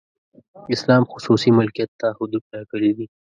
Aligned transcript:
اسلام 0.73 1.03
خصوصي 1.11 1.49
ملکیت 1.57 1.91
ته 1.99 2.07
حدود 2.19 2.43
ټاکلي 2.51 2.91
دي. 2.97 3.05